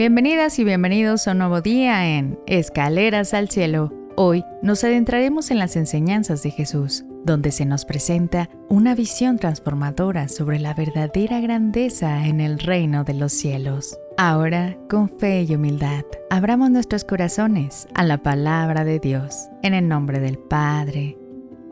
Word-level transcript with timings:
Bienvenidas 0.00 0.58
y 0.58 0.64
bienvenidos 0.64 1.28
a 1.28 1.32
un 1.32 1.38
nuevo 1.40 1.60
día 1.60 2.16
en 2.16 2.38
Escaleras 2.46 3.34
al 3.34 3.50
Cielo. 3.50 3.92
Hoy 4.16 4.46
nos 4.62 4.82
adentraremos 4.82 5.50
en 5.50 5.58
las 5.58 5.76
enseñanzas 5.76 6.42
de 6.42 6.50
Jesús, 6.50 7.04
donde 7.22 7.52
se 7.52 7.66
nos 7.66 7.84
presenta 7.84 8.48
una 8.70 8.94
visión 8.94 9.38
transformadora 9.38 10.28
sobre 10.28 10.58
la 10.58 10.72
verdadera 10.72 11.38
grandeza 11.40 12.26
en 12.26 12.40
el 12.40 12.60
reino 12.60 13.04
de 13.04 13.12
los 13.12 13.34
cielos. 13.34 13.98
Ahora, 14.16 14.78
con 14.88 15.10
fe 15.10 15.42
y 15.42 15.54
humildad, 15.54 16.06
abramos 16.30 16.70
nuestros 16.70 17.04
corazones 17.04 17.86
a 17.94 18.02
la 18.02 18.22
palabra 18.22 18.84
de 18.84 19.00
Dios, 19.00 19.50
en 19.62 19.74
el 19.74 19.86
nombre 19.86 20.18
del 20.18 20.38
Padre, 20.38 21.18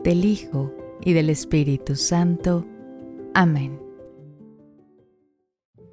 del 0.03 0.23
Hijo 0.23 0.71
y 1.03 1.13
del 1.13 1.31
Espíritu 1.31 1.95
Santo. 1.95 2.63
Amén. 3.33 3.88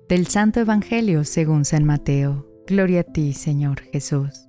Del 0.08 0.28
Santo 0.28 0.60
Evangelio 0.60 1.24
según 1.24 1.64
San 1.64 1.82
Mateo. 1.82 2.46
Gloria 2.68 3.00
a 3.00 3.02
ti, 3.02 3.32
Señor 3.32 3.80
Jesús. 3.80 4.46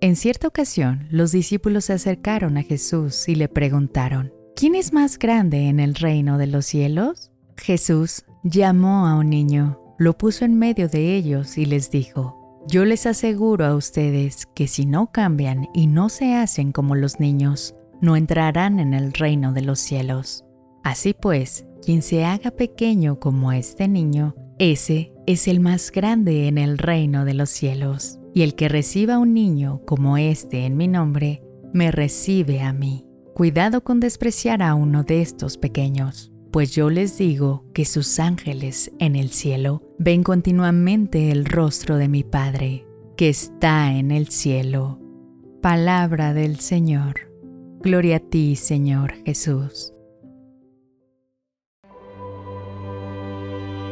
En 0.00 0.14
cierta 0.14 0.46
ocasión, 0.46 1.08
los 1.10 1.32
discípulos 1.32 1.86
se 1.86 1.94
acercaron 1.94 2.56
a 2.56 2.62
Jesús 2.62 3.28
y 3.28 3.34
le 3.34 3.48
preguntaron, 3.48 4.32
¿quién 4.54 4.76
es 4.76 4.92
más 4.92 5.18
grande 5.18 5.68
en 5.68 5.80
el 5.80 5.96
reino 5.96 6.38
de 6.38 6.46
los 6.46 6.64
cielos? 6.64 7.32
Jesús 7.56 8.24
llamó 8.44 9.08
a 9.08 9.16
un 9.16 9.30
niño, 9.30 9.80
lo 9.98 10.16
puso 10.16 10.44
en 10.44 10.56
medio 10.56 10.88
de 10.88 11.16
ellos 11.16 11.58
y 11.58 11.64
les 11.66 11.90
dijo, 11.90 12.62
yo 12.68 12.84
les 12.84 13.04
aseguro 13.04 13.66
a 13.66 13.74
ustedes 13.74 14.46
que 14.54 14.68
si 14.68 14.86
no 14.86 15.10
cambian 15.10 15.66
y 15.74 15.88
no 15.88 16.08
se 16.08 16.36
hacen 16.36 16.70
como 16.70 16.94
los 16.94 17.18
niños, 17.18 17.74
no 18.00 18.14
entrarán 18.14 18.78
en 18.78 18.94
el 18.94 19.12
reino 19.12 19.52
de 19.52 19.62
los 19.62 19.80
cielos. 19.80 20.44
Así 20.84 21.14
pues, 21.14 21.66
quien 21.84 22.02
se 22.02 22.24
haga 22.24 22.52
pequeño 22.52 23.18
como 23.18 23.50
este 23.50 23.88
niño, 23.88 24.36
ese 24.60 25.10
es 25.26 25.48
el 25.48 25.58
más 25.58 25.90
grande 25.90 26.46
en 26.46 26.58
el 26.58 26.76
reino 26.76 27.24
de 27.24 27.32
los 27.32 27.48
cielos, 27.48 28.18
y 28.34 28.42
el 28.42 28.54
que 28.54 28.68
reciba 28.68 29.16
un 29.16 29.32
niño 29.32 29.80
como 29.86 30.18
este 30.18 30.66
en 30.66 30.76
mi 30.76 30.86
nombre, 30.86 31.42
me 31.72 31.90
recibe 31.90 32.60
a 32.60 32.74
mí. 32.74 33.06
Cuidado 33.34 33.82
con 33.82 34.00
despreciar 34.00 34.62
a 34.62 34.74
uno 34.74 35.02
de 35.02 35.22
estos 35.22 35.56
pequeños, 35.56 36.30
pues 36.52 36.74
yo 36.74 36.90
les 36.90 37.16
digo 37.16 37.64
que 37.72 37.86
sus 37.86 38.18
ángeles 38.18 38.92
en 38.98 39.16
el 39.16 39.30
cielo 39.30 39.82
ven 39.98 40.22
continuamente 40.22 41.30
el 41.30 41.46
rostro 41.46 41.96
de 41.96 42.08
mi 42.08 42.22
Padre, 42.22 42.86
que 43.16 43.30
está 43.30 43.94
en 43.94 44.10
el 44.10 44.28
cielo. 44.28 45.00
Palabra 45.62 46.34
del 46.34 46.60
Señor. 46.60 47.32
Gloria 47.80 48.16
a 48.16 48.20
ti, 48.20 48.56
Señor 48.56 49.14
Jesús. 49.24 49.94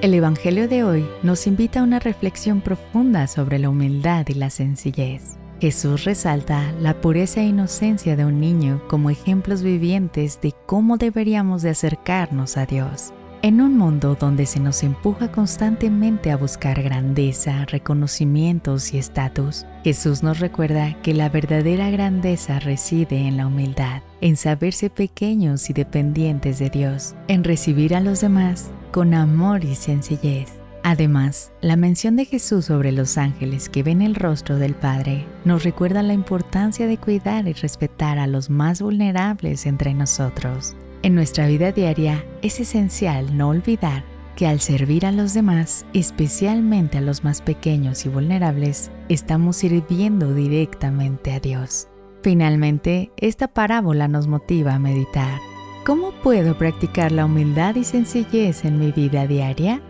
El 0.01 0.15
Evangelio 0.15 0.69
de 0.69 0.85
hoy 0.85 1.05
nos 1.25 1.49
invita 1.49 1.81
a 1.81 1.83
una 1.83 1.99
reflexión 1.99 2.61
profunda 2.61 3.27
sobre 3.27 3.59
la 3.59 3.69
humildad 3.69 4.25
y 4.29 4.35
la 4.35 4.49
sencillez. 4.49 5.37
Jesús 5.61 6.05
resalta 6.05 6.71
la 6.81 7.01
pureza 7.01 7.41
e 7.41 7.47
inocencia 7.47 8.15
de 8.15 8.25
un 8.25 8.39
niño 8.39 8.81
como 8.87 9.11
ejemplos 9.11 9.63
vivientes 9.63 10.41
de 10.41 10.55
cómo 10.67 10.99
deberíamos 10.99 11.63
de 11.63 11.71
acercarnos 11.71 12.57
a 12.57 12.65
Dios. 12.65 13.13
En 13.41 13.61
un 13.61 13.79
mundo 13.79 14.17
donde 14.19 14.47
se 14.47 14.59
nos 14.59 14.83
empuja 14.83 15.31
constantemente 15.31 16.33
a 16.33 16.37
buscar 16.37 16.83
grandeza, 16.83 17.67
reconocimientos 17.67 18.93
y 18.93 18.99
estatus, 18.99 19.65
Jesús 19.85 20.25
nos 20.25 20.41
recuerda 20.41 21.01
que 21.03 21.15
la 21.15 21.29
verdadera 21.29 21.89
grandeza 21.89 22.59
reside 22.59 23.29
en 23.29 23.37
la 23.37 23.47
humildad, 23.47 24.03
en 24.21 24.37
saberse 24.37 24.91
pequeños 24.91 25.71
y 25.71 25.73
dependientes 25.73 26.59
de 26.59 26.69
Dios, 26.69 27.15
en 27.29 27.45
recibir 27.45 27.95
a 27.95 28.01
los 28.01 28.21
demás 28.21 28.73
con 28.91 29.15
amor 29.15 29.63
y 29.63 29.77
sencillez. 29.77 30.49
Además, 30.83 31.53
la 31.61 31.77
mención 31.77 32.17
de 32.17 32.25
Jesús 32.25 32.65
sobre 32.65 32.91
los 32.91 33.19
ángeles 33.19 33.69
que 33.69 33.85
ven 33.85 34.03
el 34.03 34.17
rostro 34.17 34.57
del 34.57 34.75
Padre 34.75 35.27
nos 35.45 35.63
recuerda 35.63 36.03
la 36.03 36.15
importancia 36.15 36.89
de 36.89 36.99
cuidar 36.99 37.47
y 37.47 37.53
respetar 37.53 38.19
a 38.19 38.27
los 38.27 38.51
más 38.51 38.83
vulnerables 38.83 39.67
entre 39.67 39.95
nosotros. 39.95 40.75
En 41.09 41.15
nuestra 41.15 41.47
vida 41.47 41.73
diaria 41.73 42.23
es 42.43 42.61
esencial 42.61 43.35
no 43.35 43.49
olvidar 43.49 44.05
que 44.37 44.47
al 44.47 44.61
servir 44.61 45.07
a 45.07 45.11
los 45.11 45.33
demás, 45.33 45.87
especialmente 45.95 46.99
a 46.99 47.01
los 47.01 47.25
más 47.25 47.41
pequeños 47.41 48.05
y 48.05 48.11
vulnerables, 48.11 48.91
estamos 49.09 49.57
sirviendo 49.57 50.35
directamente 50.35 51.33
a 51.33 51.41
Dios. 51.41 51.89
Finalmente, 52.23 53.11
esta 53.17 53.49
parábola 53.49 54.07
nos 54.07 54.27
motiva 54.27 54.75
a 54.75 54.79
meditar 54.79 55.41
¿Cómo 55.87 56.13
puedo 56.23 56.59
practicar 56.59 57.11
la 57.11 57.25
humildad 57.25 57.77
y 57.77 57.85
sencillez 57.85 58.67
en 58.67 58.79
mi 58.79 58.93
vida 58.93 59.27
diaria? 59.27 59.81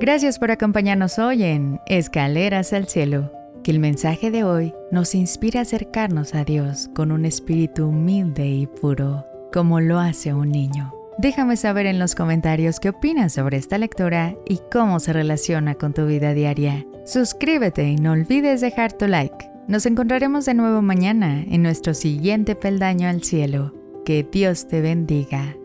Gracias 0.00 0.38
por 0.38 0.52
acompañarnos 0.52 1.18
hoy 1.18 1.42
en 1.42 1.80
Escaleras 1.86 2.72
al 2.72 2.88
Cielo. 2.88 3.37
Que 3.68 3.72
el 3.72 3.80
mensaje 3.80 4.30
de 4.30 4.44
hoy 4.44 4.72
nos 4.90 5.14
inspire 5.14 5.58
a 5.58 5.60
acercarnos 5.60 6.34
a 6.34 6.42
Dios 6.42 6.88
con 6.94 7.12
un 7.12 7.26
espíritu 7.26 7.88
humilde 7.88 8.48
y 8.48 8.66
puro, 8.66 9.26
como 9.52 9.80
lo 9.80 9.98
hace 9.98 10.32
un 10.32 10.48
niño. 10.48 10.94
Déjame 11.18 11.54
saber 11.58 11.84
en 11.84 11.98
los 11.98 12.14
comentarios 12.14 12.80
qué 12.80 12.88
opinas 12.88 13.34
sobre 13.34 13.58
esta 13.58 13.76
lectura 13.76 14.34
y 14.48 14.60
cómo 14.72 15.00
se 15.00 15.12
relaciona 15.12 15.74
con 15.74 15.92
tu 15.92 16.06
vida 16.06 16.32
diaria. 16.32 16.86
Suscríbete 17.04 17.86
y 17.90 17.96
no 17.96 18.12
olvides 18.12 18.62
dejar 18.62 18.94
tu 18.94 19.06
like. 19.06 19.50
Nos 19.66 19.84
encontraremos 19.84 20.46
de 20.46 20.54
nuevo 20.54 20.80
mañana 20.80 21.44
en 21.46 21.62
nuestro 21.62 21.92
siguiente 21.92 22.54
peldaño 22.54 23.06
al 23.06 23.22
cielo. 23.22 23.74
Que 24.06 24.26
Dios 24.32 24.66
te 24.66 24.80
bendiga. 24.80 25.58